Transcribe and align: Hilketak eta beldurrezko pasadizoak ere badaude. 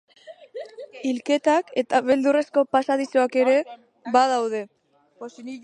Hilketak 1.09 1.69
eta 1.83 1.99
beldurrezko 2.09 2.65
pasadizoak 2.77 3.39
ere 3.45 3.55
badaude. 4.17 4.67